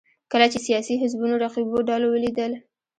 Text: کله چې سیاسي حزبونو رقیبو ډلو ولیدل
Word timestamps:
کله 0.31 0.45
چې 0.51 0.59
سیاسي 0.67 0.93
حزبونو 1.01 1.35
رقیبو 1.43 1.77
ډلو 1.89 2.07
ولیدل 2.11 2.51